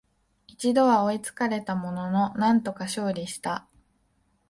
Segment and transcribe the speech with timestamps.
[0.47, 3.67] 一度は追いつかれたものの、なんとか勝利した